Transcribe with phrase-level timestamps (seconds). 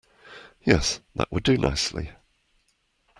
[0.63, 2.09] Yes, that would do nicely.